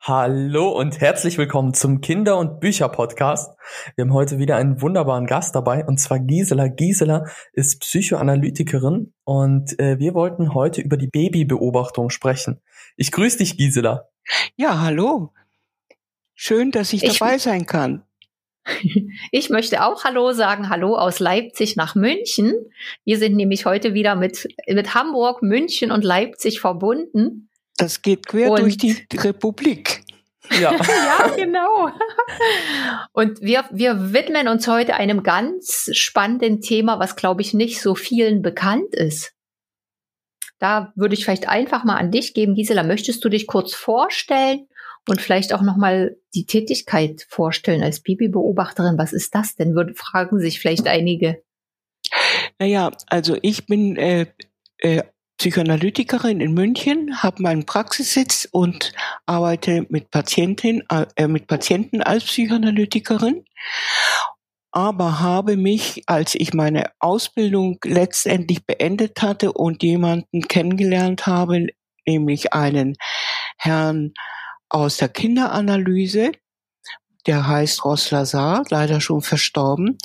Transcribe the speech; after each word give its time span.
Hallo 0.00 0.70
und 0.70 1.00
herzlich 1.00 1.38
willkommen 1.38 1.74
zum 1.74 2.00
Kinder- 2.00 2.38
und 2.38 2.60
Bücher-Podcast. 2.60 3.56
Wir 3.94 4.04
haben 4.04 4.14
heute 4.14 4.38
wieder 4.38 4.56
einen 4.56 4.80
wunderbaren 4.80 5.26
Gast 5.26 5.54
dabei 5.54 5.84
und 5.84 5.98
zwar 5.98 6.18
Gisela. 6.18 6.68
Gisela 6.68 7.26
ist 7.52 7.80
Psychoanalytikerin 7.80 9.12
und 9.24 9.78
äh, 9.78 9.98
wir 9.98 10.14
wollten 10.14 10.54
heute 10.54 10.80
über 10.80 10.96
die 10.96 11.08
Babybeobachtung 11.08 12.10
sprechen. 12.10 12.60
Ich 12.96 13.12
grüße 13.12 13.38
dich, 13.38 13.56
Gisela. 13.56 14.08
Ja, 14.56 14.80
hallo. 14.80 15.32
Schön, 16.34 16.70
dass 16.70 16.92
ich, 16.92 17.04
ich 17.04 17.18
dabei 17.18 17.38
sein 17.38 17.66
kann. 17.66 18.02
Ich 19.32 19.50
möchte 19.50 19.84
auch 19.84 20.04
Hallo 20.04 20.32
sagen. 20.32 20.68
Hallo 20.68 20.96
aus 20.96 21.18
Leipzig 21.18 21.76
nach 21.76 21.94
München. 21.94 22.54
Wir 23.04 23.18
sind 23.18 23.36
nämlich 23.36 23.64
heute 23.64 23.94
wieder 23.94 24.16
mit, 24.16 24.48
mit 24.66 24.94
Hamburg, 24.94 25.42
München 25.42 25.90
und 25.90 26.04
Leipzig 26.04 26.60
verbunden. 26.60 27.49
Das 27.80 28.02
geht 28.02 28.26
quer 28.26 28.50
und 28.50 28.60
durch 28.60 28.76
die 28.76 28.96
Republik. 29.12 30.02
Ja. 30.50 30.72
ja, 30.72 31.34
genau. 31.36 31.90
Und 33.12 33.40
wir, 33.40 33.64
wir 33.70 34.12
widmen 34.12 34.48
uns 34.48 34.66
heute 34.66 34.94
einem 34.94 35.22
ganz 35.22 35.90
spannenden 35.92 36.60
Thema, 36.60 36.98
was, 36.98 37.16
glaube 37.16 37.42
ich, 37.42 37.54
nicht 37.54 37.80
so 37.80 37.94
vielen 37.94 38.42
bekannt 38.42 38.94
ist. 38.94 39.32
Da 40.58 40.92
würde 40.94 41.14
ich 41.14 41.24
vielleicht 41.24 41.48
einfach 41.48 41.84
mal 41.84 41.96
an 41.96 42.10
dich 42.10 42.34
geben. 42.34 42.54
Gisela, 42.54 42.82
möchtest 42.82 43.24
du 43.24 43.28
dich 43.28 43.46
kurz 43.46 43.74
vorstellen 43.74 44.66
und 45.08 45.20
vielleicht 45.20 45.54
auch 45.54 45.62
nochmal 45.62 46.16
die 46.34 46.44
Tätigkeit 46.44 47.24
vorstellen 47.28 47.82
als 47.82 48.00
Babybeobachterin. 48.02 48.98
Was 48.98 49.12
ist 49.12 49.34
das 49.34 49.54
denn? 49.56 49.74
Würde, 49.74 49.94
fragen 49.94 50.38
sich 50.38 50.60
vielleicht 50.60 50.86
einige. 50.86 51.42
Naja, 52.58 52.90
also 53.06 53.38
ich 53.40 53.66
bin 53.66 53.96
äh, 53.96 54.26
äh, 54.78 55.02
Psychoanalytikerin 55.40 56.40
in 56.40 56.52
München, 56.52 57.22
habe 57.22 57.42
meinen 57.42 57.64
Praxissitz 57.64 58.46
und 58.52 58.92
arbeite 59.24 59.86
mit 59.88 60.10
Patientin, 60.10 60.82
äh, 60.90 61.26
mit 61.28 61.46
Patienten 61.46 62.02
als 62.02 62.24
Psychoanalytikerin 62.24 63.44
aber 64.72 65.20
habe 65.20 65.56
mich, 65.56 66.02
als 66.06 66.34
ich 66.34 66.54
meine 66.54 66.92
Ausbildung 67.00 67.78
letztendlich 67.84 68.64
beendet 68.64 69.20
hatte 69.20 69.52
und 69.52 69.82
jemanden 69.82 70.42
kennengelernt 70.42 71.26
habe, 71.26 71.66
nämlich 72.06 72.52
einen 72.52 72.96
Herrn 73.56 74.12
aus 74.68 74.98
der 74.98 75.08
Kinderanalyse, 75.08 76.32
der 77.26 77.46
heißt 77.46 77.84
Ross 77.84 78.10
Lazar, 78.10 78.62
leider 78.70 79.00
schon 79.00 79.22
verstorben, 79.22 79.98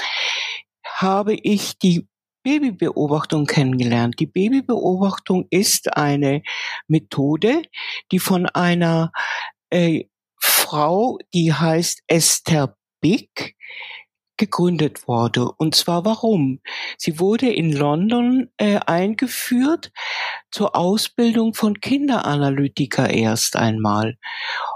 habe 0.84 1.36
ich 1.36 1.78
die 1.78 2.08
Babybeobachtung 2.46 3.48
kennengelernt. 3.48 4.20
Die 4.20 4.28
Babybeobachtung 4.28 5.48
ist 5.50 5.98
eine 5.98 6.44
Methode, 6.88 7.64
die 8.12 8.20
von 8.20 8.46
einer 8.46 9.12
äh, 9.72 10.04
Frau, 10.40 11.18
die 11.34 11.52
heißt 11.52 12.04
Esther 12.06 12.78
Bick, 13.02 13.56
gegründet 14.38 15.08
wurde. 15.08 15.52
Und 15.52 15.76
zwar 15.76 16.06
warum? 16.06 16.60
Sie 16.98 17.20
wurde 17.20 17.52
in 17.52 17.72
London 17.72 18.50
äh, 18.58 18.80
eingeführt 18.86 19.92
zur 20.52 20.76
Ausbildung 20.76 21.54
von 21.54 21.80
Kinderanalytiker 21.80 23.10
erst 23.10 23.56
einmal. 23.56 24.18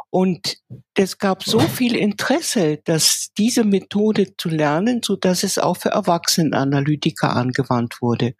Und 0.10 0.58
es 0.96 1.20
gab 1.20 1.44
so 1.44 1.60
viel 1.60 1.96
Interesse, 1.96 2.78
dass 2.84 3.30
diese 3.38 3.64
Methode 3.64 4.36
zu 4.38 4.50
lernen, 4.50 5.02
so 5.04 5.16
dass 5.16 5.44
es 5.44 5.60
auch 5.60 5.78
für 5.78 5.90
Erwachsenenanalytiker 5.90 7.36
angewandt 7.36 8.02
wurde. 8.02 8.34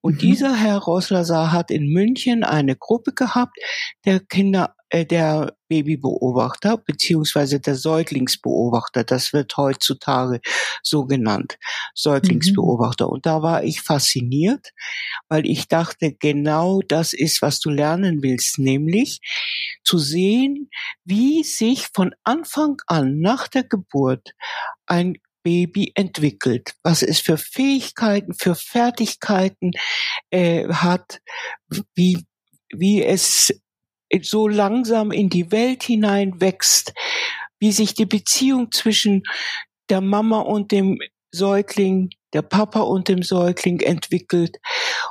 Und 0.00 0.14
mhm. 0.14 0.18
dieser 0.18 0.54
Herr 0.54 0.78
Roslazar 0.78 1.52
hat 1.52 1.70
in 1.70 1.92
München 1.92 2.42
eine 2.42 2.76
Gruppe 2.76 3.12
gehabt 3.12 3.56
der 4.04 4.20
Kinder 4.20 4.74
der 4.92 5.56
Babybeobachter 5.68 6.76
beziehungsweise 6.76 7.60
der 7.60 7.74
Säuglingsbeobachter. 7.74 9.04
Das 9.04 9.32
wird 9.32 9.56
heutzutage 9.56 10.40
so 10.82 11.06
genannt, 11.06 11.58
Säuglingsbeobachter. 11.94 13.06
Mhm. 13.06 13.12
Und 13.12 13.26
da 13.26 13.42
war 13.42 13.64
ich 13.64 13.80
fasziniert, 13.80 14.70
weil 15.28 15.46
ich 15.46 15.68
dachte, 15.68 16.14
genau 16.14 16.80
das 16.86 17.12
ist, 17.12 17.42
was 17.42 17.60
du 17.60 17.70
lernen 17.70 18.22
willst, 18.22 18.58
nämlich 18.58 19.20
zu 19.82 19.98
sehen, 19.98 20.70
wie 21.04 21.42
sich 21.42 21.88
von 21.92 22.14
Anfang 22.22 22.76
an 22.86 23.18
nach 23.18 23.48
der 23.48 23.64
Geburt 23.64 24.32
ein 24.86 25.16
Baby 25.42 25.92
entwickelt, 25.94 26.74
was 26.82 27.02
es 27.02 27.20
für 27.20 27.36
Fähigkeiten, 27.36 28.32
für 28.32 28.54
Fertigkeiten 28.54 29.72
äh, 30.30 30.66
hat, 30.68 31.20
wie 31.94 32.24
wie 32.76 33.04
es 33.04 33.52
so 34.22 34.48
langsam 34.48 35.10
in 35.10 35.28
die 35.28 35.50
Welt 35.50 35.82
hinein 35.82 36.40
wächst, 36.40 36.94
wie 37.58 37.72
sich 37.72 37.94
die 37.94 38.06
Beziehung 38.06 38.70
zwischen 38.72 39.24
der 39.88 40.00
Mama 40.00 40.40
und 40.40 40.72
dem 40.72 40.98
Säugling, 41.32 42.10
der 42.32 42.42
Papa 42.42 42.80
und 42.80 43.08
dem 43.08 43.22
Säugling 43.22 43.80
entwickelt. 43.80 44.56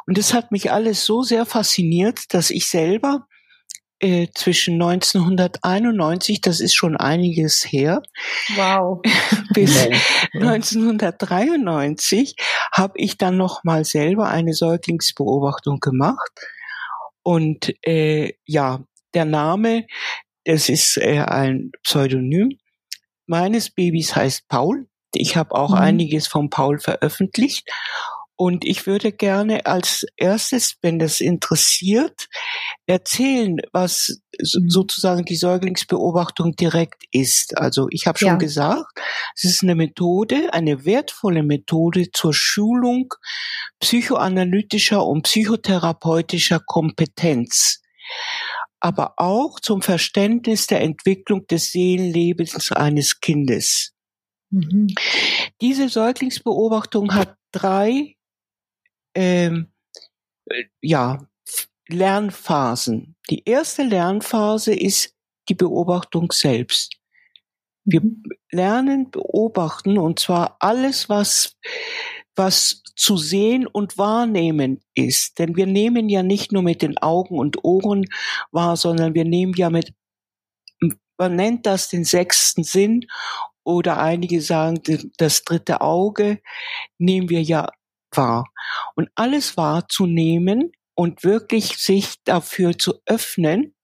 Und 0.05 0.17
es 0.17 0.33
hat 0.33 0.51
mich 0.51 0.71
alles 0.71 1.05
so 1.05 1.23
sehr 1.23 1.45
fasziniert, 1.45 2.33
dass 2.33 2.49
ich 2.49 2.67
selber 2.67 3.27
äh, 3.99 4.27
zwischen 4.33 4.81
1991, 4.81 6.41
das 6.41 6.59
ist 6.59 6.75
schon 6.75 6.97
einiges 6.97 7.63
her, 7.63 8.01
wow. 8.55 9.01
bis 9.53 9.87
1993 10.33 12.35
habe 12.73 12.93
ich 12.97 13.17
dann 13.17 13.37
noch 13.37 13.63
mal 13.63 13.85
selber 13.85 14.27
eine 14.27 14.53
Säuglingsbeobachtung 14.53 15.79
gemacht 15.79 16.31
und 17.23 17.73
äh, 17.87 18.33
ja, 18.45 18.83
der 19.13 19.25
Name, 19.25 19.85
das 20.45 20.69
ist 20.69 20.97
äh, 20.97 21.19
ein 21.19 21.71
Pseudonym. 21.83 22.57
Meines 23.25 23.69
Babys 23.69 24.15
heißt 24.15 24.47
Paul. 24.47 24.87
Ich 25.13 25.37
habe 25.37 25.55
auch 25.55 25.71
mhm. 25.71 25.77
einiges 25.77 26.27
von 26.27 26.49
Paul 26.49 26.79
veröffentlicht. 26.79 27.69
Und 28.35 28.65
ich 28.65 28.87
würde 28.87 29.11
gerne 29.11 29.67
als 29.67 30.05
erstes, 30.17 30.75
wenn 30.81 30.97
das 30.97 31.21
interessiert, 31.21 32.27
erzählen, 32.87 33.57
was 33.71 34.21
mhm. 34.37 34.69
sozusagen 34.69 35.23
die 35.23 35.35
Säuglingsbeobachtung 35.35 36.55
direkt 36.55 37.03
ist. 37.11 37.55
Also 37.57 37.87
ich 37.91 38.07
habe 38.07 38.17
schon 38.17 38.27
ja. 38.29 38.35
gesagt, 38.35 38.99
es 39.35 39.43
ist 39.43 39.63
eine 39.63 39.75
Methode, 39.75 40.51
eine 40.51 40.83
wertvolle 40.83 41.43
Methode 41.43 42.11
zur 42.11 42.33
Schulung 42.33 43.13
psychoanalytischer 43.79 45.05
und 45.05 45.23
psychotherapeutischer 45.23 46.59
Kompetenz 46.59 47.81
aber 48.83 49.13
auch 49.15 49.61
zum 49.61 49.81
Verständnis 49.81 50.67
der 50.67 50.81
Entwicklung 50.81 51.47
des 51.47 51.71
Seelenlebens 51.71 52.69
eines 52.73 53.21
Kindes. 53.21 53.93
Mhm. 54.49 54.87
Diese 55.61 55.87
Säuglingsbeobachtung 55.87 57.13
hat 57.15 57.37
drei 57.53 58.17
ähm, 59.15 59.71
äh, 60.49 60.65
ja, 60.81 61.25
Lernphasen. 61.87 63.15
Die 63.29 63.45
erste 63.45 63.83
Lernphase 63.83 64.73
ist 64.75 65.15
die 65.47 65.55
Beobachtung 65.55 66.33
selbst. 66.33 66.97
Wir 67.85 68.01
mhm. 68.01 68.23
lernen 68.51 69.11
beobachten 69.11 69.97
und 69.97 70.19
zwar 70.19 70.57
alles, 70.59 71.07
was, 71.07 71.55
was 72.35 72.82
zu 72.95 73.17
sehen 73.17 73.67
und 73.67 73.97
wahrnehmen 73.97 74.81
ist. 74.93 75.39
Denn 75.39 75.55
wir 75.55 75.65
nehmen 75.65 76.09
ja 76.09 76.23
nicht 76.23 76.51
nur 76.51 76.63
mit 76.63 76.81
den 76.81 76.97
Augen 76.97 77.37
und 77.39 77.63
Ohren 77.63 78.05
wahr, 78.51 78.77
sondern 78.77 79.13
wir 79.13 79.25
nehmen 79.25 79.53
ja 79.55 79.69
mit, 79.69 79.93
man 81.17 81.35
nennt 81.35 81.65
das 81.65 81.89
den 81.89 82.03
sechsten 82.03 82.63
Sinn 82.63 83.05
oder 83.63 83.97
einige 83.97 84.41
sagen 84.41 84.81
das 85.17 85.43
dritte 85.43 85.81
Auge, 85.81 86.41
nehmen 86.97 87.29
wir 87.29 87.41
ja 87.41 87.67
wahr. 88.11 88.45
Und 88.95 89.09
alles 89.15 89.57
wahrzunehmen 89.57 90.71
und 90.95 91.23
wirklich 91.23 91.77
sich 91.77 92.15
dafür 92.23 92.77
zu 92.77 92.99
öffnen 93.05 93.75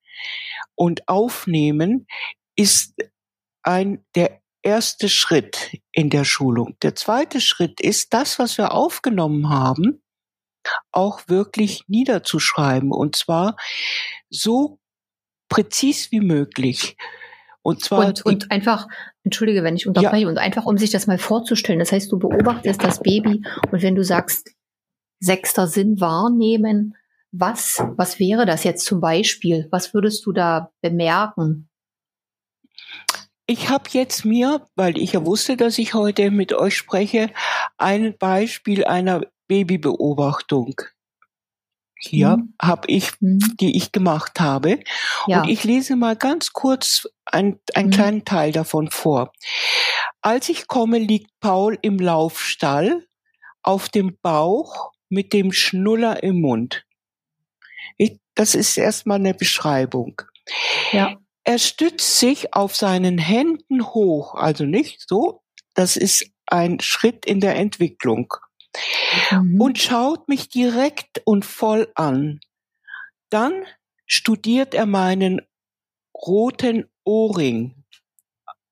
und 0.75 1.07
aufnehmen, 1.07 2.07
ist 2.55 2.93
ein 3.63 4.05
der 4.15 4.41
erste 4.61 5.09
Schritt 5.09 5.77
in 5.91 6.09
der 6.09 6.23
Schulung. 6.23 6.75
Der 6.81 6.95
zweite 6.95 7.41
Schritt 7.41 7.79
ist, 7.81 8.13
das, 8.13 8.39
was 8.39 8.57
wir 8.57 8.73
aufgenommen 8.73 9.49
haben, 9.49 10.01
auch 10.91 11.21
wirklich 11.27 11.83
niederzuschreiben. 11.87 12.91
Und 12.91 13.15
zwar 13.15 13.55
so 14.29 14.79
präzis 15.47 16.11
wie 16.11 16.21
möglich. 16.21 16.97
Und 17.61 17.83
zwar. 17.83 18.07
Und, 18.07 18.25
und 18.25 18.51
einfach, 18.51 18.87
entschuldige, 19.23 19.63
wenn 19.63 19.75
ich 19.75 19.87
unterbreche, 19.87 20.23
ja. 20.23 20.29
und 20.29 20.37
einfach, 20.37 20.65
um 20.65 20.77
sich 20.77 20.91
das 20.91 21.07
mal 21.07 21.17
vorzustellen. 21.17 21.79
Das 21.79 21.91
heißt, 21.91 22.11
du 22.11 22.19
beobachtest 22.19 22.83
das 22.83 23.01
Baby 23.01 23.43
und 23.71 23.81
wenn 23.81 23.95
du 23.95 24.03
sagst, 24.03 24.51
sechster 25.19 25.67
Sinn 25.67 25.99
wahrnehmen, 25.99 26.95
was, 27.31 27.83
was 27.95 28.19
wäre 28.19 28.45
das 28.45 28.63
jetzt 28.63 28.85
zum 28.85 29.01
Beispiel? 29.01 29.67
Was 29.69 29.93
würdest 29.93 30.25
du 30.25 30.31
da 30.31 30.71
bemerken? 30.81 31.68
Ich 33.49 33.67
habe 33.67 33.89
jetzt 33.93 34.25
mir, 34.25 34.63
weil 34.75 34.95
ich 34.99 35.13
ja 35.13 35.25
wusste, 35.25 35.57
dass 35.57 35.79
ich 35.79 35.95
heute 35.95 36.29
mit 36.29 36.53
euch 36.53 36.77
spreche, 36.77 37.31
ein 37.79 38.15
Beispiel 38.15 38.85
einer 38.85 39.23
Babybeobachtung 39.47 40.75
hier 41.97 42.37
mhm. 42.37 42.53
habe 42.61 42.87
ich, 42.87 43.09
mhm. 43.19 43.39
die 43.59 43.75
ich 43.75 43.91
gemacht 43.91 44.39
habe. 44.39 44.81
Ja. 45.25 45.41
Und 45.41 45.49
ich 45.49 45.63
lese 45.63 45.95
mal 45.95 46.15
ganz 46.15 46.53
kurz 46.53 47.09
ein, 47.25 47.59
einen 47.73 47.87
mhm. 47.87 47.93
kleinen 47.93 48.23
Teil 48.23 48.51
davon 48.51 48.91
vor. 48.91 49.33
Als 50.21 50.47
ich 50.49 50.67
komme, 50.67 50.99
liegt 50.99 51.31
Paul 51.39 51.75
im 51.81 51.97
Laufstall 51.97 53.07
auf 53.63 53.89
dem 53.89 54.15
Bauch 54.21 54.91
mit 55.09 55.33
dem 55.33 55.53
Schnuller 55.53 56.21
im 56.21 56.39
Mund. 56.39 56.85
Ich, 57.97 58.19
das 58.35 58.53
ist 58.53 58.77
erstmal 58.77 59.17
eine 59.17 59.33
Beschreibung. 59.33 60.21
Ja. 60.91 61.17
Er 61.49 61.57
stützt 61.57 62.19
sich 62.19 62.53
auf 62.53 62.75
seinen 62.75 63.17
Händen 63.17 63.83
hoch, 63.83 64.35
also 64.35 64.65
nicht 64.65 65.09
so. 65.09 65.41
Das 65.73 65.97
ist 65.97 66.29
ein 66.45 66.79
Schritt 66.79 67.25
in 67.25 67.39
der 67.39 67.55
Entwicklung 67.55 68.31
mhm. 69.31 69.59
und 69.59 69.79
schaut 69.79 70.29
mich 70.29 70.49
direkt 70.49 71.23
und 71.25 71.45
voll 71.45 71.91
an. 71.95 72.39
Dann 73.31 73.65
studiert 74.05 74.75
er 74.75 74.85
meinen 74.85 75.41
roten 76.13 76.87
Ohrring. 77.03 77.83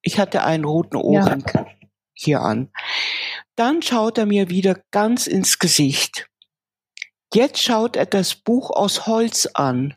Ich 0.03 0.19
hatte 0.19 0.43
einen 0.43 0.63
roten 0.63 0.97
Ohrring 0.97 1.45
ja. 1.51 1.65
hier 2.13 2.41
an. 2.41 2.71
Dann 3.55 3.81
schaut 3.81 4.19
er 4.19 4.27
mir 4.27 4.51
wieder 4.51 4.79
ganz 4.91 5.25
ins 5.25 5.57
Gesicht. 5.57 6.29
Jetzt 7.33 7.59
schaut 7.59 7.95
er 7.95 8.05
das 8.05 8.35
Buch 8.35 8.69
aus 8.69 9.07
Holz 9.07 9.47
an. 9.55 9.95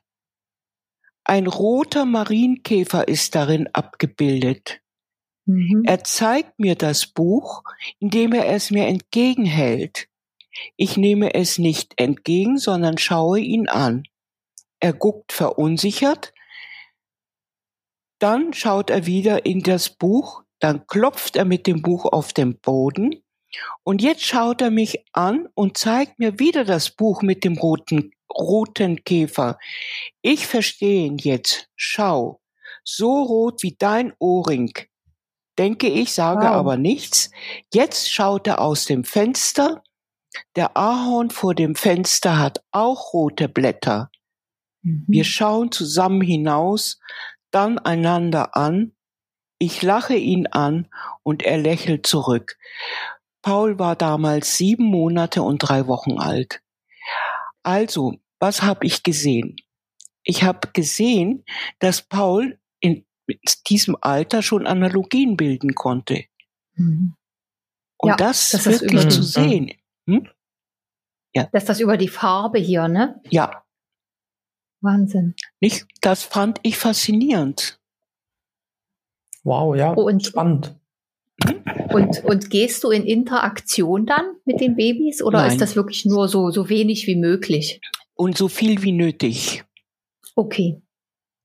Ein 1.31 1.47
roter 1.47 2.07
Marienkäfer 2.07 3.07
ist 3.07 3.37
darin 3.37 3.69
abgebildet. 3.73 4.81
Mhm. 5.47 5.85
Er 5.87 6.03
zeigt 6.03 6.59
mir 6.59 6.75
das 6.75 7.07
Buch, 7.07 7.63
indem 8.01 8.33
er 8.33 8.49
es 8.49 8.73
mir 8.73 8.89
entgegenhält. 8.89 10.09
Ich 10.77 10.97
nehme 10.97 11.33
es 11.35 11.59
nicht 11.59 12.01
entgegen, 12.01 12.59
sondern 12.59 12.99
schaue 12.99 13.39
ihn 13.39 13.69
an. 13.69 14.03
Er 14.81 14.93
guckt 14.93 15.31
verunsichert, 15.31 16.35
dann 18.19 18.53
schaut 18.53 18.91
er 18.91 19.07
wieder 19.07 19.47
in 19.47 19.63
das 19.63 19.89
Buch, 19.89 20.43
dann 20.59 20.89
klopft 20.89 21.37
er 21.37 21.45
mit 21.45 21.69
dem 21.69 21.81
Buch 21.81 22.07
auf 22.07 22.33
den 22.33 22.59
Boden 22.59 23.23
und 23.85 24.03
jetzt 24.03 24.25
schaut 24.25 24.61
er 24.63 24.73
mich 24.73 25.05
an 25.13 25.49
und 25.55 25.79
zeigt 25.79 26.19
mir 26.19 26.41
wieder 26.41 26.65
das 26.65 26.91
Buch 26.91 27.23
mit 27.23 27.45
dem 27.45 27.57
roten, 27.57 28.11
roten 28.31 29.05
Käfer. 29.05 29.59
Ich 30.23 30.47
verstehe 30.47 31.07
ihn 31.07 31.19
jetzt. 31.19 31.69
Schau, 31.77 32.41
so 32.85 33.23
rot 33.23 33.63
wie 33.63 33.77
dein 33.79 34.13
Ohrring 34.19 34.73
denke 35.61 35.89
ich, 35.89 36.15
sage 36.15 36.47
wow. 36.47 36.55
aber 36.55 36.77
nichts. 36.79 37.31
Jetzt 37.73 38.11
schaut 38.11 38.47
er 38.47 38.63
aus 38.63 38.87
dem 38.87 39.05
Fenster. 39.05 39.85
Der 40.57 40.75
Ahorn 40.75 41.29
vor 41.29 41.55
dem 41.55 41.75
Fenster 41.75 42.39
hat 42.39 42.65
auch 42.71 43.13
rote 43.13 43.47
Blätter. 43.47 44.11
Mhm. 44.83 45.05
Wir 45.07 45.25
schauen 45.25 45.71
zusammen 45.71 46.23
hinaus, 46.23 46.99
dann 47.51 47.79
einander 47.79 48.57
an. 48.57 48.97
Ich 49.59 49.83
lache 49.83 50.15
ihn 50.15 50.47
an 50.47 50.89
und 51.23 51.43
er 51.43 51.59
lächelt 51.59 52.07
zurück. 52.07 52.57
Paul 53.43 53.79
war 53.79 53.97
damals 53.97 54.57
sieben 54.57 54.85
Monate 54.85 55.43
und 55.43 55.59
drei 55.59 55.87
Wochen 55.87 56.19
alt. 56.19 56.63
Also, 57.63 58.15
was 58.39 58.63
habe 58.63 58.87
ich 58.87 59.03
gesehen? 59.03 59.57
Ich 60.23 60.43
habe 60.43 60.69
gesehen, 60.73 61.45
dass 61.79 62.03
Paul 62.03 62.59
in 62.81 63.05
diesem 63.69 63.97
Alter 64.01 64.43
schon 64.43 64.67
Analogien 64.67 65.37
bilden 65.37 65.75
konnte. 65.75 66.25
Mhm. 66.75 67.15
Und 67.99 68.09
ja, 68.09 68.17
das, 68.17 68.51
das 68.51 68.67
wirklich 68.67 69.09
zu 69.09 69.23
sehen. 69.23 69.73
Hm? 70.07 70.29
Ja. 71.35 71.49
Dass 71.53 71.67
das 71.67 71.81
über 71.81 71.97
die 71.97 72.09
Farbe 72.09 72.59
hier, 72.59 72.89
ne? 72.89 73.21
Ja. 73.29 73.65
Wahnsinn. 74.81 75.35
Nicht? 75.61 75.87
Das 76.01 76.25
fand 76.25 76.59
ich 76.63 76.79
faszinierend. 76.79 77.79
Wow, 79.45 79.77
ja. 79.77 79.93
Und, 79.93 80.25
spannend. 80.25 80.80
Und, 81.93 82.25
und 82.25 82.51
gehst 82.51 82.85
du 82.85 82.91
in 82.91 83.05
Interaktion 83.05 84.07
dann 84.07 84.37
mit 84.45 84.61
den 84.61 84.77
Babys 84.77 85.23
oder 85.23 85.41
Nein. 85.41 85.51
ist 85.51 85.61
das 85.61 85.77
wirklich 85.77 86.05
nur 86.05 86.29
so, 86.29 86.51
so 86.51 86.69
wenig 86.69 87.07
wie 87.07 87.17
möglich? 87.17 87.81
Und 88.15 88.37
so 88.37 88.49
viel 88.49 88.83
wie 88.83 88.93
nötig. 88.93 89.65
Okay. 90.37 90.83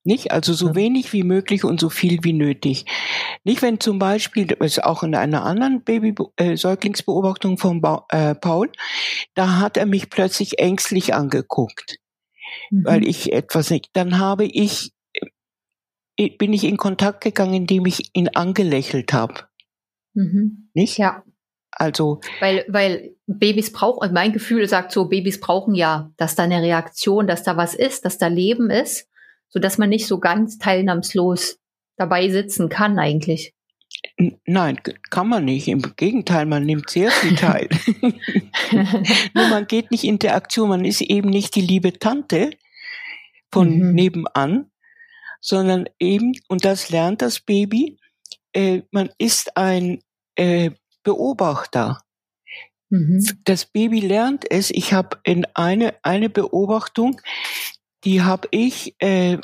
Nicht? 0.04 0.32
Also 0.32 0.54
so 0.54 0.76
wenig 0.76 1.14
wie 1.14 1.24
möglich 1.24 1.64
und 1.64 1.80
so 1.80 1.90
viel 1.90 2.24
wie 2.24 2.34
nötig. 2.34 2.86
Nicht, 3.44 3.64
wenn 3.64 3.80
zum 3.80 3.98
Beispiel, 3.98 4.46
das 4.46 4.58
ist 4.60 4.84
auch 4.84 5.02
in 5.02 5.16
einer 5.16 5.44
anderen 5.44 5.84
Baby-Säuglingsbeobachtung 5.84 7.56
äh, 7.56 7.58
von 7.58 7.82
ba 7.82 8.06
äh, 8.10 8.36
Paul, 8.36 8.72
da 9.34 9.60
hat 9.60 9.78
er 9.78 9.88
mich 9.88 10.12
plötzlich 10.12 10.60
ängstlich 10.60 11.16
angeguckt, 11.16 11.98
mhm. 12.70 12.86
weil 12.86 13.08
ich 13.08 13.34
etwas 13.34 13.72
nicht, 13.72 13.90
dann 13.94 14.20
habe 14.20 14.46
ich, 14.46 14.92
äh, 16.18 16.30
bin 16.30 16.54
ich 16.54 16.66
in 16.66 16.78
Kontakt 16.78 17.22
gegangen, 17.22 17.56
indem 17.56 17.88
ich 17.88 18.12
ihn 18.14 18.30
angelächelt 18.30 19.12
habe. 19.12 19.48
Mhm. 20.16 20.70
Nicht? 20.74 20.98
Ja. 20.98 21.24
Also. 21.72 22.22
Weil, 22.40 22.66
weil 22.68 23.16
Babys 23.28 23.72
brauchen, 23.72 24.14
mein 24.14 24.34
Gefühl 24.34 24.68
sagt 24.68 24.92
so, 24.92 25.06
Babys 25.06 25.40
brauchen 25.40 25.76
ja, 25.76 26.12
dass 26.18 26.36
da 26.36 26.44
eine 26.44 26.62
Reaktion, 26.62 27.28
dass 27.28 27.44
da 27.44 27.58
was 27.58 27.76
ist, 27.76 28.06
dass 28.06 28.18
da 28.18 28.28
Leben 28.28 28.70
ist 28.70 29.08
so 29.56 29.60
dass 29.62 29.78
man 29.78 29.90
nicht 29.90 30.06
so 30.06 30.20
ganz 30.20 30.58
teilnahmslos 30.58 31.60
dabei 31.96 32.30
sitzen 32.30 32.68
kann 32.68 33.00
eigentlich. 33.00 33.54
Nein, 34.46 34.82
kann 35.10 35.30
man 35.30 35.46
nicht. 35.46 35.70
Im 35.70 35.82
Gegenteil, 35.96 36.46
man 36.46 36.66
nimmt 36.66 36.90
sehr 36.90 37.10
viel 37.10 37.36
teil. 37.38 37.70
Nur 39.34 39.48
man 39.48 39.66
geht 39.66 39.92
nicht 39.92 40.04
in 40.04 40.20
der 40.20 40.36
Aktion, 40.36 40.68
man 40.68 40.84
ist 40.84 41.00
eben 41.00 41.30
nicht 41.30 41.56
die 41.56 41.62
liebe 41.62 41.94
Tante 41.94 42.52
von 43.50 43.70
mhm. 43.70 43.94
nebenan, 43.94 44.72
sondern 45.40 45.88
eben, 46.00 46.34
und 46.50 46.66
das 46.66 46.90
lernt 46.90 47.22
das 47.22 47.40
Baby, 47.40 47.98
äh, 48.52 48.82
man 48.92 49.10
ist 49.18 49.56
ein 49.56 50.02
äh, 50.36 50.72
Beobachter. 51.04 52.02
Mhm. 52.90 53.26
Das 53.44 53.66
Baby 53.66 54.00
lernt 54.00 54.50
es. 54.50 54.72
Ich 54.72 54.94
habe 54.94 55.20
in 55.24 55.46
eine, 55.54 55.96
eine 56.04 56.30
Beobachtung, 56.30 57.22
die 58.04 58.22
habe 58.22 58.48
ich 58.52 58.96
äh, 59.00 59.40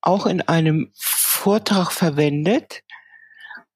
auch 0.00 0.26
in 0.26 0.40
einem 0.42 0.90
Vortrag 0.94 1.92
verwendet. 1.92 2.82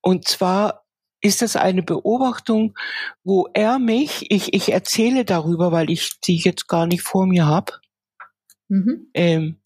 Und 0.01 0.27
zwar 0.27 0.87
ist 1.21 1.43
das 1.43 1.57
eine 1.57 1.83
Beobachtung, 1.83 2.77
wo 3.25 3.49
er 3.53 3.79
mich, 3.79 4.31
ich, 4.31 4.55
ich 4.55 4.73
erzähle 4.73 5.25
darüber, 5.25 5.73
weil 5.73 5.91
ich 5.91 6.19
sie 6.25 6.37
jetzt 6.37 6.69
gar 6.69 6.87
nicht 6.87 7.03
vor 7.03 7.27
mir 7.27 7.47
habe. 7.47 7.73
Mhm. 8.69 9.11
Ähm, 9.15 9.61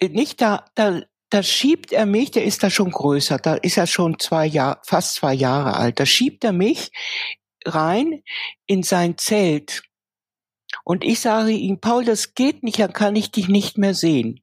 nicht 0.00 0.40
da, 0.40 0.64
da, 0.74 1.02
da 1.32 1.42
schiebt 1.42 1.92
er 1.92 2.04
mich, 2.04 2.30
der 2.30 2.44
ist 2.44 2.62
da 2.62 2.68
schon 2.68 2.90
größer, 2.90 3.38
da 3.38 3.54
ist 3.54 3.78
er 3.78 3.86
schon 3.86 4.18
zwei 4.18 4.44
Jahre, 4.44 4.80
fast 4.84 5.14
zwei 5.14 5.32
Jahre 5.32 5.76
alt, 5.76 5.98
da 5.98 6.04
schiebt 6.04 6.44
er 6.44 6.52
mich 6.52 6.92
rein 7.64 8.22
in 8.66 8.82
sein 8.82 9.16
Zelt. 9.16 9.82
Und 10.84 11.04
ich 11.04 11.20
sage 11.20 11.52
ihm, 11.52 11.80
Paul, 11.80 12.04
das 12.04 12.34
geht 12.34 12.62
nicht, 12.62 12.80
dann 12.80 12.92
kann 12.92 13.16
ich 13.16 13.30
dich 13.30 13.48
nicht 13.48 13.78
mehr 13.78 13.94
sehen. 13.94 14.42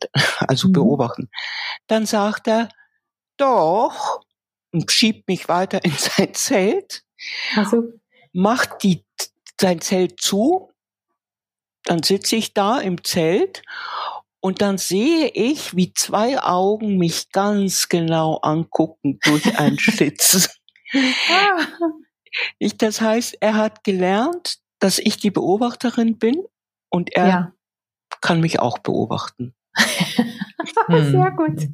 Also 0.40 0.68
mhm. 0.68 0.72
beobachten. 0.72 1.30
Dann 1.86 2.06
sagt 2.06 2.48
er, 2.48 2.68
doch, 3.36 4.22
und 4.72 4.90
schiebt 4.90 5.28
mich 5.28 5.48
weiter 5.48 5.84
in 5.84 5.92
sein 5.98 6.32
Zelt, 6.32 7.04
also. 7.56 7.92
macht 8.32 8.82
die, 8.82 9.04
sein 9.60 9.82
Zelt 9.82 10.18
zu, 10.18 10.72
dann 11.84 12.02
sitze 12.02 12.36
ich 12.36 12.54
da 12.54 12.80
im 12.80 13.04
Zelt 13.04 13.62
und 14.44 14.60
dann 14.60 14.76
sehe 14.76 15.28
ich, 15.28 15.74
wie 15.74 15.94
zwei 15.94 16.38
Augen 16.38 16.98
mich 16.98 17.30
ganz 17.32 17.88
genau 17.88 18.36
angucken 18.42 19.18
durch 19.24 19.58
einen 19.58 19.78
Schlitz. 19.80 20.60
Ah. 20.92 21.66
Ich, 22.58 22.76
das 22.76 23.00
heißt, 23.00 23.38
er 23.40 23.54
hat 23.54 23.84
gelernt, 23.84 24.58
dass 24.80 24.98
ich 24.98 25.16
die 25.16 25.30
Beobachterin 25.30 26.18
bin 26.18 26.44
und 26.90 27.16
er 27.16 27.26
ja. 27.26 27.52
kann 28.20 28.40
mich 28.40 28.60
auch 28.60 28.76
beobachten. 28.80 29.54
Sehr 30.90 31.30
gut. 31.30 31.66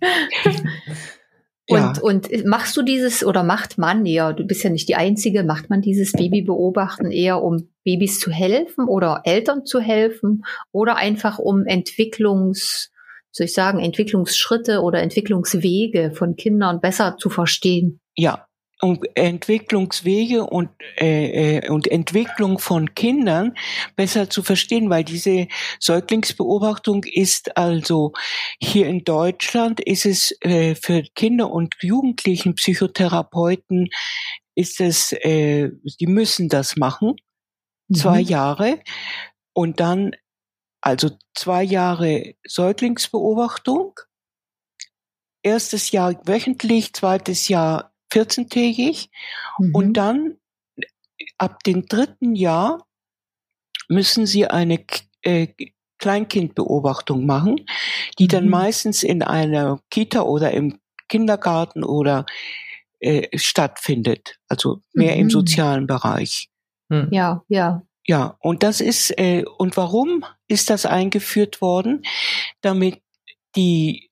Und, 1.71 1.97
ja. 1.97 2.03
und 2.03 2.47
machst 2.47 2.77
du 2.77 2.83
dieses 2.83 3.25
oder 3.25 3.45
macht 3.45 3.79
man 3.79 4.05
ja, 4.05 4.33
du 4.33 4.45
bist 4.45 4.65
ja 4.65 4.71
nicht 4.71 4.89
die 4.89 4.97
Einzige, 4.97 5.45
macht 5.45 5.71
man 5.71 5.81
dieses 5.81 6.12
Babybeobachten 6.12 7.11
eher, 7.12 7.43
um 7.43 7.69
Babys 7.85 8.19
zu 8.19 8.31
helfen 8.31 8.89
oder 8.89 9.23
Eltern 9.25 9.65
zu 9.65 9.79
helfen 9.79 10.45
oder 10.73 10.97
einfach 10.97 11.39
um 11.39 11.65
Entwicklungs, 11.67 12.91
soll 13.31 13.45
ich 13.45 13.55
sagen, 13.55 13.79
Entwicklungsschritte 13.79 14.81
oder 14.81 15.00
Entwicklungswege 15.00 16.11
von 16.11 16.35
Kindern 16.35 16.81
besser 16.81 17.17
zu 17.19 17.31
verstehen? 17.31 18.00
Ja, 18.17 18.47
Entwicklungswege 19.14 20.44
und, 20.44 20.70
äh, 20.99 21.58
äh, 21.58 21.68
und 21.68 21.87
Entwicklung 21.88 22.58
von 22.58 22.94
Kindern 22.94 23.54
besser 23.96 24.30
zu 24.30 24.42
verstehen, 24.42 24.88
weil 24.90 25.04
diese 25.04 25.49
Säuglingsbeobachtung 25.78 27.04
ist 27.04 27.56
also 27.56 28.12
hier 28.58 28.87
in 28.87 29.04
Deutschland 29.04 29.80
ist 29.80 30.06
es 30.06 30.34
äh, 30.40 30.75
für 30.75 31.02
Kinder 31.14 31.50
und 31.50 31.75
Jugendlichen 31.80 32.54
Psychotherapeuten 32.54 33.88
ist 34.54 34.80
es, 34.80 35.12
äh, 35.12 35.70
die 36.00 36.06
müssen 36.06 36.49
das 36.49 36.76
machen, 36.76 37.16
mhm. 37.88 37.94
zwei 37.94 38.20
Jahre. 38.20 38.80
und 39.52 39.80
dann 39.80 40.12
also 40.80 41.10
zwei 41.34 41.62
Jahre 41.62 42.34
Säuglingsbeobachtung, 42.46 44.00
erstes 45.42 45.90
Jahr 45.90 46.14
wöchentlich, 46.26 46.94
zweites 46.94 47.49
Jahr 47.49 47.89
14-tägig 48.12 49.09
mhm. 49.59 49.75
und 49.75 49.93
dann 49.95 50.37
ab 51.38 51.62
dem 51.64 51.87
dritten 51.87 52.35
Jahr 52.35 52.87
müssen 53.88 54.26
sie 54.26 54.47
eine 54.47 54.85
äh, 55.23 55.49
Kleinkindbeobachtung 55.99 57.26
machen, 57.26 57.67
die 58.19 58.29
dann 58.29 58.45
mhm. 58.45 58.50
meistens 58.50 59.02
in 59.02 59.23
einer 59.23 59.81
Kita 59.90 60.23
oder 60.23 60.52
im 60.52 60.79
Kindergarten 61.09 61.85
oder 61.85 62.25
äh, 63.00 63.37
stattfindet, 63.37 64.38
also 64.49 64.81
mehr 64.93 65.14
mhm. 65.14 65.21
im 65.23 65.31
sozialen 65.31 65.87
Bereich. 65.87 66.49
Hm. 66.90 67.09
Ja, 67.11 67.43
ja. 67.49 67.83
Ja, 68.07 68.37
und 68.40 68.62
das 68.62 68.81
ist, 68.81 69.17
äh, 69.19 69.45
und 69.59 69.76
warum 69.76 70.25
ist 70.49 70.71
das 70.71 70.87
eingeführt 70.87 71.61
worden? 71.61 72.02
Damit 72.61 73.00
die 73.57 74.10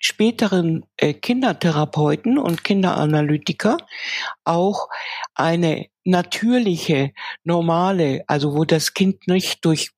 späteren 0.00 0.84
äh, 0.96 1.14
Kindertherapeuten 1.14 2.38
und 2.38 2.64
Kinderanalytiker 2.64 3.78
auch 4.44 4.88
eine 5.34 5.86
natürliche, 6.04 7.12
normale, 7.44 8.24
also 8.26 8.54
wo 8.54 8.64
das 8.64 8.94
Kind 8.94 9.28
nicht 9.28 9.64
durch 9.64 9.90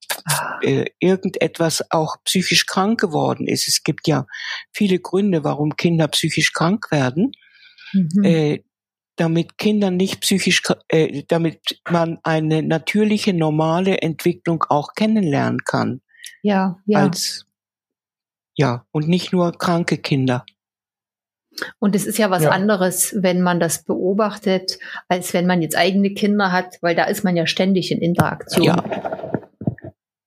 äh, 0.62 0.86
irgendetwas 0.98 1.84
auch 1.90 2.16
psychisch 2.24 2.66
krank 2.66 3.00
geworden 3.00 3.46
ist. 3.46 3.68
Es 3.68 3.82
gibt 3.84 4.08
ja 4.08 4.26
viele 4.72 4.98
Gründe, 4.98 5.44
warum 5.44 5.76
Kinder 5.76 6.08
psychisch 6.08 6.52
krank 6.52 6.90
werden. 6.90 7.32
Mhm. 7.92 8.24
Äh, 8.24 8.64
damit 9.16 9.58
Kinder 9.58 9.90
nicht 9.90 10.20
psychisch, 10.22 10.62
äh, 10.88 11.24
damit 11.28 11.80
man 11.90 12.18
eine 12.22 12.62
natürliche, 12.62 13.34
normale 13.34 13.98
Entwicklung 14.00 14.64
auch 14.68 14.94
kennenlernen 14.94 15.60
kann. 15.64 16.00
Ja, 16.42 16.78
ja. 16.86 17.00
Als 17.00 17.46
ja, 18.60 18.84
und 18.92 19.08
nicht 19.08 19.32
nur 19.32 19.52
kranke 19.52 19.96
Kinder. 19.96 20.44
Und 21.78 21.96
es 21.96 22.04
ist 22.04 22.18
ja 22.18 22.30
was 22.30 22.42
ja. 22.42 22.50
anderes, 22.50 23.14
wenn 23.16 23.40
man 23.40 23.58
das 23.58 23.84
beobachtet, 23.84 24.78
als 25.08 25.32
wenn 25.32 25.46
man 25.46 25.62
jetzt 25.62 25.76
eigene 25.76 26.12
Kinder 26.12 26.52
hat, 26.52 26.76
weil 26.82 26.94
da 26.94 27.04
ist 27.04 27.24
man 27.24 27.36
ja 27.36 27.46
ständig 27.46 27.90
in 27.90 28.02
Interaktion. 28.02 28.66
Ja, 28.66 29.30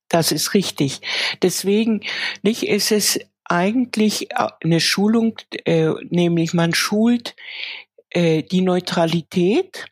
das 0.08 0.32
ist 0.32 0.52
richtig. 0.52 1.00
Deswegen 1.42 2.00
nicht 2.42 2.66
ist 2.66 2.90
es 2.90 3.20
eigentlich 3.44 4.30
eine 4.36 4.80
Schulung, 4.80 5.36
äh, 5.64 5.90
nämlich 6.10 6.54
man 6.54 6.74
schult 6.74 7.36
äh, 8.10 8.42
die 8.42 8.62
Neutralität, 8.62 9.86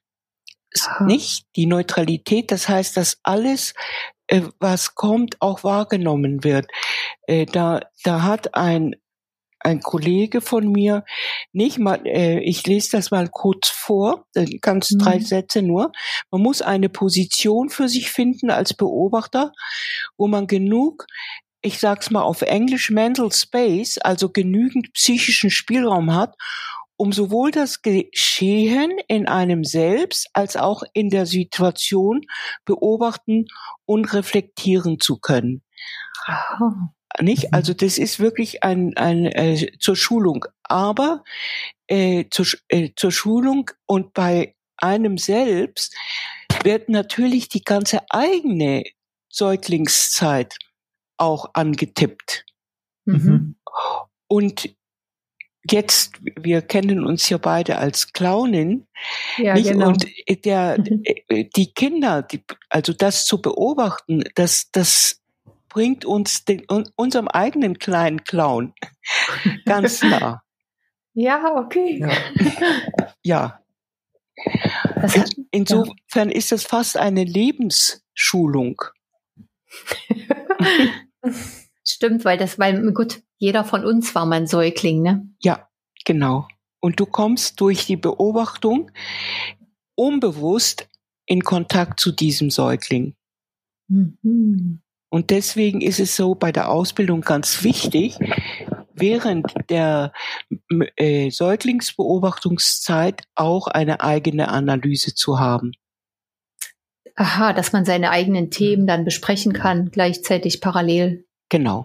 Aha. 0.80 1.04
nicht 1.04 1.46
die 1.54 1.66
Neutralität. 1.66 2.50
Das 2.50 2.68
heißt, 2.68 2.96
dass 2.96 3.18
alles 3.22 3.70
äh, 3.70 4.21
was 4.58 4.94
kommt, 4.94 5.40
auch 5.40 5.64
wahrgenommen 5.64 6.44
wird. 6.44 6.66
Äh, 7.26 7.46
da, 7.46 7.80
da 8.04 8.22
hat 8.22 8.54
ein 8.54 8.94
ein 9.64 9.80
Kollege 9.80 10.40
von 10.40 10.70
mir 10.70 11.04
nicht 11.52 11.78
mal, 11.78 12.04
äh, 12.06 12.40
ich 12.40 12.66
lese 12.66 12.92
das 12.92 13.10
mal 13.10 13.28
kurz 13.28 13.68
vor, 13.68 14.26
ganz 14.60 14.90
mhm. 14.90 14.98
drei 14.98 15.18
Sätze 15.20 15.62
nur. 15.62 15.92
Man 16.30 16.42
muss 16.42 16.62
eine 16.62 16.88
Position 16.88 17.70
für 17.70 17.88
sich 17.88 18.10
finden 18.10 18.50
als 18.50 18.74
Beobachter, 18.74 19.52
wo 20.16 20.26
man 20.26 20.46
genug, 20.46 21.06
ich 21.60 21.78
sag's 21.78 22.10
mal 22.10 22.22
auf 22.22 22.42
Englisch, 22.42 22.90
Mental 22.90 23.30
Space, 23.30 23.98
also 23.98 24.30
genügend 24.30 24.92
psychischen 24.94 25.50
Spielraum 25.50 26.14
hat, 26.14 26.34
um 26.96 27.12
sowohl 27.12 27.50
das 27.50 27.82
Geschehen 27.82 28.92
in 29.08 29.26
einem 29.26 29.64
selbst 29.64 30.28
als 30.32 30.56
auch 30.56 30.82
in 30.92 31.10
der 31.10 31.26
Situation 31.26 32.20
beobachten 32.64 33.46
und 33.84 34.12
reflektieren 34.12 35.00
zu 35.00 35.18
können. 35.18 35.62
Aha. 36.26 36.92
Nicht? 37.20 37.44
Mhm. 37.44 37.48
Also 37.52 37.74
das 37.74 37.98
ist 37.98 38.20
wirklich 38.20 38.62
ein, 38.62 38.96
ein 38.96 39.26
äh, 39.26 39.72
zur 39.78 39.96
Schulung, 39.96 40.46
aber 40.62 41.24
äh, 41.86 42.24
zur, 42.30 42.46
äh, 42.68 42.90
zur 42.96 43.12
Schulung 43.12 43.70
und 43.86 44.14
bei 44.14 44.54
einem 44.76 45.18
selbst 45.18 45.94
wird 46.62 46.88
natürlich 46.88 47.48
die 47.48 47.62
ganze 47.62 48.00
eigene 48.10 48.84
Säuglingszeit 49.28 50.56
auch 51.16 51.50
angetippt. 51.54 52.44
Mhm. 53.04 53.56
Und 54.28 54.74
jetzt, 55.70 56.14
wir 56.22 56.62
kennen 56.62 57.04
uns 57.04 57.28
ja 57.28 57.38
beide 57.38 57.78
als 57.78 58.12
Clownin, 58.12 58.86
ja, 59.36 59.54
nicht? 59.54 59.70
Genau. 59.70 59.88
und 59.88 60.06
der, 60.44 60.78
mhm. 60.78 61.02
Äh, 61.28 61.44
die 61.56 61.72
Kinder, 61.72 62.22
die, 62.22 62.42
also 62.68 62.92
das 62.92 63.26
zu 63.26 63.40
beobachten, 63.40 64.24
das, 64.34 64.70
das 64.72 65.20
bringt 65.68 66.04
uns 66.04 66.44
den, 66.44 66.64
unserem 66.96 67.28
eigenen 67.28 67.78
kleinen 67.78 68.24
Clown 68.24 68.74
ganz 69.64 70.02
nah. 70.02 70.42
Ja, 71.14 71.56
okay. 71.56 72.00
Ja. 72.00 72.10
ja. 73.22 73.58
In, 75.14 75.24
insofern 75.50 76.30
ja. 76.30 76.36
ist 76.36 76.52
das 76.52 76.64
fast 76.64 76.96
eine 76.96 77.24
Lebensschulung. 77.24 78.80
Stimmt, 82.02 82.24
weil 82.24 82.36
das, 82.36 82.58
weil, 82.58 82.92
gut, 82.92 83.22
jeder 83.38 83.62
von 83.62 83.84
uns 83.84 84.12
war 84.16 84.26
mein 84.26 84.48
Säugling, 84.48 85.02
ne? 85.02 85.24
Ja, 85.38 85.68
genau. 86.04 86.48
Und 86.80 86.98
du 86.98 87.06
kommst 87.06 87.60
durch 87.60 87.86
die 87.86 87.96
Beobachtung 87.96 88.90
unbewusst 89.94 90.88
in 91.26 91.44
Kontakt 91.44 92.00
zu 92.00 92.10
diesem 92.10 92.50
Säugling. 92.50 93.14
Mhm. 93.86 94.82
Und 95.10 95.30
deswegen 95.30 95.80
ist 95.80 96.00
es 96.00 96.16
so 96.16 96.34
bei 96.34 96.50
der 96.50 96.72
Ausbildung 96.72 97.20
ganz 97.20 97.62
wichtig, 97.62 98.18
während 98.92 99.54
der 99.70 100.12
äh, 100.96 101.30
Säuglingsbeobachtungszeit 101.30 103.22
auch 103.36 103.68
eine 103.68 104.00
eigene 104.00 104.48
Analyse 104.48 105.14
zu 105.14 105.38
haben. 105.38 105.70
Aha, 107.14 107.52
dass 107.52 107.72
man 107.72 107.84
seine 107.84 108.10
eigenen 108.10 108.50
Themen 108.50 108.88
dann 108.88 109.04
besprechen 109.04 109.52
kann, 109.52 109.92
gleichzeitig 109.92 110.60
parallel. 110.60 111.26
Genau. 111.52 111.84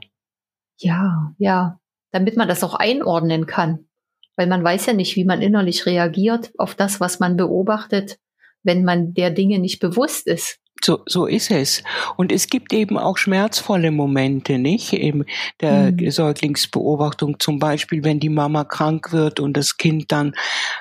Ja, 0.77 1.33
ja, 1.37 1.81
damit 2.11 2.37
man 2.37 2.47
das 2.47 2.63
auch 2.63 2.73
einordnen 2.73 3.47
kann. 3.47 3.89
Weil 4.37 4.47
man 4.47 4.63
weiß 4.63 4.85
ja 4.85 4.93
nicht, 4.93 5.17
wie 5.17 5.25
man 5.25 5.41
innerlich 5.41 5.85
reagiert 5.85 6.51
auf 6.57 6.73
das, 6.73 7.01
was 7.01 7.19
man 7.19 7.35
beobachtet, 7.35 8.17
wenn 8.63 8.85
man 8.85 9.13
der 9.13 9.29
Dinge 9.29 9.59
nicht 9.59 9.79
bewusst 9.79 10.25
ist. 10.25 10.59
So, 10.81 11.01
so 11.05 11.25
ist 11.25 11.51
es. 11.51 11.83
Und 12.15 12.31
es 12.31 12.47
gibt 12.47 12.71
eben 12.71 12.97
auch 12.97 13.17
schmerzvolle 13.17 13.91
Momente, 13.91 14.57
nicht? 14.57 14.93
Eben 14.93 15.25
der 15.59 15.91
mhm. 15.91 16.11
Säuglingsbeobachtung, 16.11 17.37
zum 17.41 17.59
Beispiel, 17.59 18.05
wenn 18.05 18.21
die 18.21 18.29
Mama 18.29 18.63
krank 18.63 19.11
wird 19.11 19.41
und 19.41 19.57
das 19.57 19.75
Kind 19.75 20.13
dann 20.13 20.33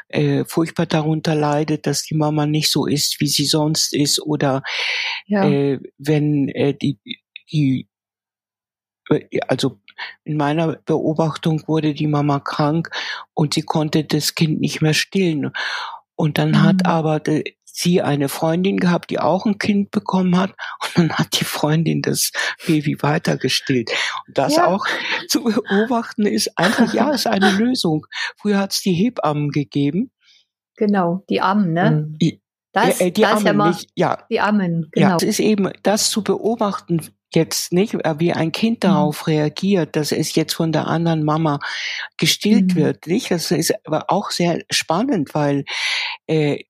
äh, 0.09 0.45
furchtbar 0.45 0.87
darunter 0.87 1.35
leidet, 1.35 1.89
dass 1.89 2.05
die 2.05 2.15
Mama 2.15 2.47
nicht 2.47 2.71
so 2.71 2.87
ist, 2.87 3.21
wie 3.21 3.27
sie 3.27 3.47
sonst 3.47 3.93
ist, 3.93 4.23
oder 4.23 4.63
ja. 5.27 5.49
äh, 5.49 5.81
wenn 5.99 6.51
äh, 6.51 6.73
die, 6.75 7.01
die 7.51 7.89
also 9.49 9.79
in 10.25 10.37
meiner 10.37 10.77
Beobachtung 10.85 11.63
wurde 11.67 11.95
die 11.95 12.07
Mama 12.07 12.41
krank 12.41 12.91
und 13.35 13.55
sie 13.55 13.63
konnte 13.63 14.05
das 14.05 14.35
Kind 14.35 14.61
nicht 14.61 14.83
mehr 14.83 14.95
stillen. 14.95 15.53
Und 16.17 16.39
dann 16.39 16.51
mhm. 16.51 16.63
hat 16.63 16.87
aber 16.87 17.21
sie 17.77 18.01
eine 18.01 18.29
Freundin 18.29 18.79
gehabt, 18.79 19.11
die 19.11 19.21
auch 19.21 19.45
ein 19.45 19.59
Kind 19.59 19.91
bekommen 19.91 20.37
hat. 20.39 20.51
Und 20.83 20.97
dann 20.97 21.19
hat 21.19 21.39
die 21.39 21.45
Freundin 21.45 22.03
das 22.03 22.33
Baby 22.67 22.97
weitergestillt. 23.01 23.91
Und 24.27 24.39
das 24.39 24.57
ja. 24.57 24.67
auch 24.67 24.87
zu 25.29 25.45
beobachten 25.45 26.27
ist 26.27 26.59
einfach, 26.59 26.93
ja, 26.95 27.11
ist 27.11 27.27
eine 27.27 27.51
Lösung. 27.59 28.07
Früher 28.39 28.59
hat 28.59 28.73
es 28.73 28.81
die 28.81 28.95
Hebammen 28.95 29.51
gegeben. 29.51 30.11
Genau, 30.77 31.25
die 31.31 31.41
Ammen, 31.41 31.73
ne? 31.73 32.07
Die, 32.21 32.43
das, 32.73 33.01
äh, 33.01 33.11
die 33.11 33.23
das 33.23 33.47
Ammen, 33.47 33.47
ja 33.47 33.69
nicht, 33.69 33.91
ja. 33.95 34.27
Die 34.31 34.41
Ammen, 34.41 34.89
genau. 34.93 35.09
Ja, 35.09 35.17
es 35.17 35.23
ist 35.23 35.41
eben 35.41 35.71
das 35.83 36.11
zu 36.11 36.23
beobachten, 36.23 37.01
jetzt 37.35 37.73
nicht, 37.73 37.95
äh, 37.95 38.15
wie 38.19 38.33
ein 38.33 38.53
Kind 38.53 38.79
mhm. 38.79 38.89
darauf 38.89 39.27
reagiert, 39.27 39.97
dass 39.97 40.13
es 40.13 40.35
jetzt 40.35 40.55
von 40.55 40.73
der 40.73 40.87
anderen 40.87 41.25
Mama 41.25 41.59
gestillt 42.17 42.75
mhm. 42.75 42.77
wird, 42.77 43.07
nicht? 43.07 43.31
Das 43.31 43.51
ist 43.51 43.75
aber 43.87 44.07
auch 44.09 44.31
sehr 44.31 44.63
spannend, 44.71 45.35
weil 45.35 45.65
äh, 46.27 46.65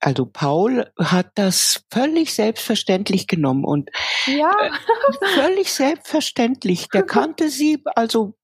also 0.00 0.26
Paul 0.26 0.90
hat 0.98 1.30
das 1.34 1.84
völlig 1.90 2.34
selbstverständlich 2.34 3.26
genommen 3.26 3.64
und 3.64 3.88
ja. 4.26 4.50
äh, 4.50 4.70
völlig 5.34 5.72
selbstverständlich. 5.72 6.88
Der 6.92 7.02
kannte 7.06 7.48
sie 7.48 7.82
also 7.94 8.34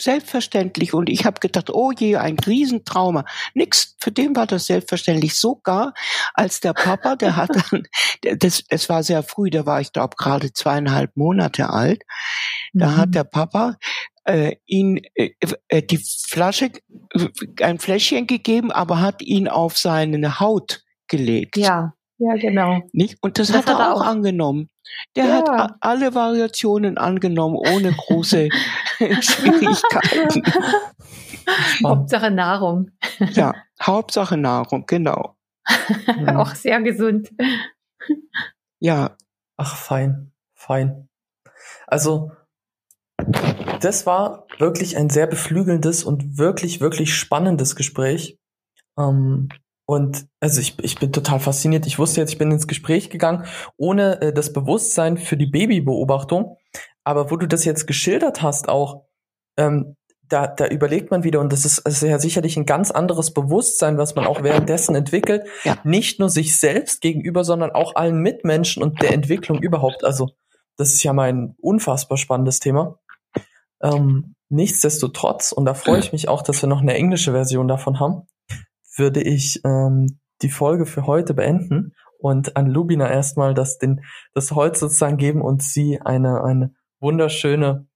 selbstverständlich 0.00 0.94
und 0.94 1.08
ich 1.08 1.24
habe 1.24 1.40
gedacht, 1.40 1.70
oh 1.70 1.92
je, 1.92 2.16
ein 2.16 2.38
Riesentrauma. 2.38 3.24
Nix, 3.54 3.96
für 3.98 4.10
den 4.10 4.34
war 4.34 4.46
das 4.46 4.66
selbstverständlich. 4.66 5.38
Sogar 5.38 5.94
als 6.34 6.60
der 6.60 6.72
Papa, 6.72 7.16
der 7.16 7.36
hat 7.36 7.50
dann, 7.70 7.86
das, 8.38 8.62
es 8.68 8.88
war 8.88 9.02
sehr 9.02 9.22
früh, 9.22 9.50
da 9.50 9.66
war 9.66 9.80
ich 9.80 9.92
glaube 9.92 10.16
gerade 10.16 10.52
zweieinhalb 10.52 11.16
Monate 11.16 11.70
alt, 11.70 12.02
da 12.72 12.88
mhm. 12.88 12.96
hat 12.96 13.14
der 13.14 13.24
Papa 13.24 13.76
äh, 14.24 14.56
ihn 14.66 15.00
äh, 15.14 15.30
äh, 15.68 15.82
die 15.82 15.98
Flasche, 15.98 16.70
ein 17.60 17.78
Fläschchen 17.78 18.26
gegeben, 18.26 18.70
aber 18.70 19.00
hat 19.00 19.22
ihn 19.22 19.48
auf 19.48 19.78
seine 19.78 20.40
Haut 20.40 20.84
gelegt. 21.08 21.56
Ja, 21.56 21.94
Ja, 22.20 22.34
genau. 22.34 22.82
Nicht? 22.92 23.16
Und 23.22 23.38
das, 23.38 23.48
das 23.48 23.66
hat, 23.66 23.68
er 23.68 23.94
auch, 23.94 24.02
auch 24.02 24.06
angenommen. 24.06 24.68
Der 25.16 25.24
ja. 25.24 25.36
hat 25.36 25.74
alle 25.80 26.14
Variationen 26.14 26.98
angenommen, 26.98 27.56
ohne 27.56 27.92
große 27.92 28.50
Schwierigkeiten. 28.98 30.42
Hauptsache 31.84 32.30
Nahrung. 32.30 32.90
Ja, 33.32 33.54
Hauptsache 33.80 34.36
Nahrung, 34.36 34.84
genau. 34.86 35.34
auch 36.26 36.54
sehr 36.54 36.82
gesund. 36.82 37.30
Ja. 38.80 39.16
Ach, 39.56 39.76
fein, 39.76 40.32
fein. 40.54 41.08
Also, 41.86 42.32
das 43.80 44.04
war 44.04 44.46
wirklich 44.58 44.98
ein 44.98 45.08
sehr 45.08 45.26
beflügelndes 45.26 46.04
und 46.04 46.36
wirklich, 46.36 46.80
wirklich 46.82 47.14
spannendes 47.14 47.76
Gespräch. 47.76 48.38
Ähm, 48.98 49.48
und 49.90 50.28
also 50.38 50.60
ich, 50.60 50.78
ich 50.82 51.00
bin 51.00 51.10
total 51.10 51.40
fasziniert. 51.40 51.84
Ich 51.84 51.98
wusste 51.98 52.20
jetzt, 52.20 52.30
ich 52.30 52.38
bin 52.38 52.52
ins 52.52 52.68
Gespräch 52.68 53.10
gegangen, 53.10 53.46
ohne 53.76 54.20
äh, 54.20 54.32
das 54.32 54.52
Bewusstsein 54.52 55.18
für 55.18 55.36
die 55.36 55.48
Babybeobachtung. 55.48 56.56
Aber 57.02 57.32
wo 57.32 57.36
du 57.36 57.48
das 57.48 57.64
jetzt 57.64 57.88
geschildert 57.88 58.40
hast, 58.40 58.68
auch, 58.68 59.06
ähm, 59.56 59.96
da, 60.28 60.46
da 60.46 60.68
überlegt 60.68 61.10
man 61.10 61.24
wieder, 61.24 61.40
und 61.40 61.52
das 61.52 61.64
ist, 61.64 61.82
das 61.84 61.94
ist 61.94 62.08
ja 62.08 62.20
sicherlich 62.20 62.56
ein 62.56 62.66
ganz 62.66 62.92
anderes 62.92 63.34
Bewusstsein, 63.34 63.98
was 63.98 64.14
man 64.14 64.28
auch 64.28 64.44
währenddessen 64.44 64.94
entwickelt. 64.94 65.42
Ja. 65.64 65.76
Nicht 65.82 66.20
nur 66.20 66.30
sich 66.30 66.56
selbst 66.56 67.00
gegenüber, 67.00 67.42
sondern 67.42 67.72
auch 67.72 67.96
allen 67.96 68.20
Mitmenschen 68.20 68.84
und 68.84 69.02
der 69.02 69.12
Entwicklung 69.12 69.60
überhaupt. 69.60 70.04
Also, 70.04 70.30
das 70.76 70.94
ist 70.94 71.02
ja 71.02 71.12
mein 71.12 71.56
unfassbar 71.60 72.16
spannendes 72.16 72.60
Thema. 72.60 73.00
Ähm, 73.82 74.36
nichtsdestotrotz, 74.50 75.50
und 75.50 75.64
da 75.64 75.74
freue 75.74 75.98
ich 75.98 76.12
mich 76.12 76.28
auch, 76.28 76.42
dass 76.42 76.62
wir 76.62 76.68
noch 76.68 76.80
eine 76.80 76.94
englische 76.94 77.32
Version 77.32 77.66
davon 77.66 77.98
haben, 77.98 78.28
würde 78.96 79.22
ich 79.22 79.60
ähm, 79.64 80.20
die 80.42 80.50
Folge 80.50 80.86
für 80.86 81.06
heute 81.06 81.34
beenden 81.34 81.92
und 82.18 82.56
an 82.56 82.66
Lubina 82.66 83.10
erstmal 83.10 83.54
das, 83.54 83.78
den, 83.78 84.02
das 84.34 84.52
Holz 84.52 84.80
sozusagen 84.80 85.16
geben 85.16 85.42
und 85.42 85.62
sie 85.62 86.00
eine, 86.00 86.42
eine 86.44 86.74
wunderschöne 87.00 87.86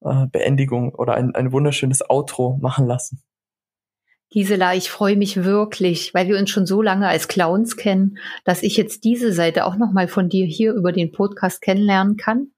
äh, 0.00 0.26
Beendigung 0.26 0.94
oder 0.94 1.14
ein, 1.14 1.34
ein 1.34 1.52
wunderschönes 1.52 2.08
Outro 2.08 2.58
machen 2.60 2.86
lassen. 2.86 3.22
Gisela, 4.30 4.74
ich 4.74 4.90
freue 4.90 5.16
mich 5.16 5.44
wirklich, 5.44 6.12
weil 6.12 6.26
wir 6.26 6.36
uns 6.36 6.50
schon 6.50 6.66
so 6.66 6.82
lange 6.82 7.06
als 7.06 7.28
Clowns 7.28 7.76
kennen, 7.76 8.18
dass 8.44 8.64
ich 8.64 8.76
jetzt 8.76 9.04
diese 9.04 9.32
Seite 9.32 9.64
auch 9.64 9.76
nochmal 9.76 10.08
von 10.08 10.28
dir 10.28 10.44
hier 10.44 10.72
über 10.72 10.90
den 10.90 11.12
Podcast 11.12 11.62
kennenlernen 11.62 12.16
kann. 12.16 12.48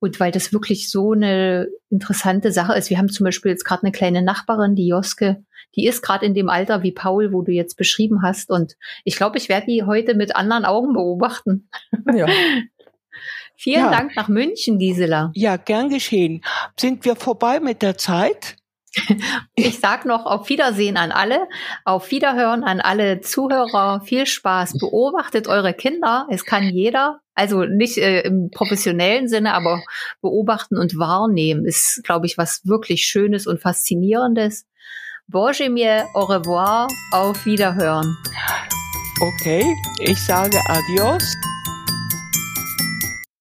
Und 0.00 0.18
weil 0.18 0.32
das 0.32 0.52
wirklich 0.52 0.90
so 0.90 1.12
eine 1.12 1.68
interessante 1.90 2.52
Sache 2.52 2.74
ist. 2.74 2.90
Wir 2.90 2.98
haben 2.98 3.10
zum 3.10 3.24
Beispiel 3.24 3.50
jetzt 3.50 3.64
gerade 3.64 3.82
eine 3.82 3.92
kleine 3.92 4.22
Nachbarin, 4.22 4.74
die 4.74 4.88
Joske, 4.88 5.44
die 5.76 5.86
ist 5.86 6.02
gerade 6.02 6.26
in 6.26 6.34
dem 6.34 6.48
Alter 6.48 6.82
wie 6.82 6.92
Paul, 6.92 7.32
wo 7.32 7.42
du 7.42 7.52
jetzt 7.52 7.76
beschrieben 7.76 8.22
hast. 8.22 8.50
Und 8.50 8.76
ich 9.04 9.16
glaube, 9.16 9.38
ich 9.38 9.48
werde 9.48 9.66
die 9.66 9.84
heute 9.84 10.14
mit 10.14 10.34
anderen 10.34 10.64
Augen 10.64 10.94
beobachten. 10.94 11.68
Ja. 12.12 12.26
Vielen 13.56 13.84
ja. 13.84 13.90
Dank 13.90 14.16
nach 14.16 14.28
München, 14.28 14.78
Gisela. 14.78 15.32
Ja, 15.34 15.58
gern 15.58 15.90
geschehen. 15.90 16.42
Sind 16.78 17.04
wir 17.04 17.14
vorbei 17.14 17.60
mit 17.60 17.82
der 17.82 17.98
Zeit? 17.98 18.56
Ich 19.54 19.78
sag 19.78 20.04
noch 20.04 20.26
auf 20.26 20.48
Wiedersehen 20.48 20.96
an 20.96 21.12
alle, 21.12 21.46
auf 21.84 22.10
Wiederhören 22.10 22.64
an 22.64 22.80
alle 22.80 23.20
Zuhörer. 23.20 24.00
Viel 24.02 24.26
Spaß. 24.26 24.78
Beobachtet 24.78 25.48
eure 25.48 25.74
Kinder. 25.74 26.26
Es 26.30 26.44
kann 26.44 26.64
jeder, 26.64 27.20
also 27.34 27.64
nicht 27.64 27.98
äh, 27.98 28.20
im 28.22 28.50
professionellen 28.50 29.28
Sinne, 29.28 29.54
aber 29.54 29.82
beobachten 30.20 30.76
und 30.76 30.98
wahrnehmen 30.98 31.64
ist, 31.64 32.02
glaube 32.04 32.26
ich, 32.26 32.38
was 32.38 32.62
wirklich 32.64 33.06
Schönes 33.06 33.46
und 33.46 33.60
Faszinierendes. 33.60 34.66
Bonjour 35.28 35.68
mir, 35.68 36.06
au 36.14 36.24
revoir, 36.24 36.88
auf 37.12 37.46
Wiederhören. 37.46 38.16
Okay, 39.20 39.64
ich 40.00 40.18
sage 40.18 40.58
adios. 40.66 41.36